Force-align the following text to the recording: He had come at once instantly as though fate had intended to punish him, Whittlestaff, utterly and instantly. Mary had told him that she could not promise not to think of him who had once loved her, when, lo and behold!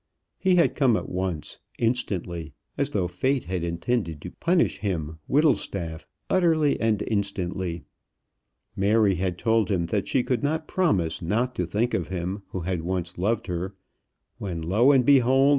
He 0.39 0.55
had 0.55 0.73
come 0.75 0.97
at 0.97 1.09
once 1.09 1.59
instantly 1.77 2.53
as 2.75 2.89
though 2.89 3.07
fate 3.07 3.43
had 3.43 3.63
intended 3.63 4.19
to 4.23 4.31
punish 4.31 4.79
him, 4.79 5.19
Whittlestaff, 5.29 6.07
utterly 6.27 6.79
and 6.81 7.03
instantly. 7.05 7.83
Mary 8.75 9.13
had 9.13 9.37
told 9.37 9.69
him 9.69 9.85
that 9.93 10.07
she 10.07 10.23
could 10.23 10.41
not 10.41 10.67
promise 10.67 11.21
not 11.21 11.53
to 11.53 11.67
think 11.67 11.93
of 11.93 12.07
him 12.07 12.41
who 12.47 12.61
had 12.61 12.81
once 12.81 13.19
loved 13.19 13.45
her, 13.45 13.75
when, 14.39 14.63
lo 14.63 14.91
and 14.91 15.05
behold! 15.05 15.49